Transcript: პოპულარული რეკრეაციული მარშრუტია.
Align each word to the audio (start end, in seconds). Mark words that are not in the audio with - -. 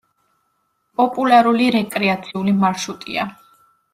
პოპულარული 1.01 1.67
რეკრეაციული 1.77 2.53
მარშრუტია. 2.65 3.29